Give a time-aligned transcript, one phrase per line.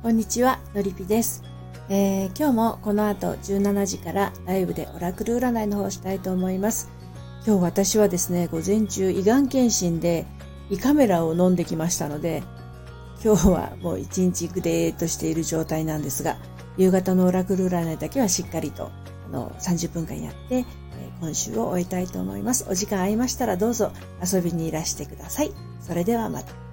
[0.00, 1.42] こんにちは、のりぴです、
[1.88, 6.92] えー、今日もこの後17時からライブでオラクル占いの方をしたいと思います。
[7.44, 10.24] 今日私はですね、午前中胃がん検診で
[10.70, 12.44] 胃カメラを飲んできましたので、
[13.24, 16.36] 今日はもう一日グデーっとしている状態なんですが、
[16.76, 18.92] 夕方のオラクル占いだけはしっかりと
[19.26, 20.64] あの30分間やって、
[21.18, 22.66] 今週を終えたいと思います。
[22.70, 23.90] お時間合いましたらどうぞ
[24.22, 25.50] 遊びにいらしてください。
[25.80, 26.67] それではまた。